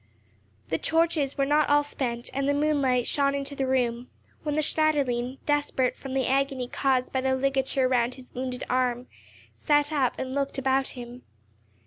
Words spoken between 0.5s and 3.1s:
The torches were not all spent, and the moonlight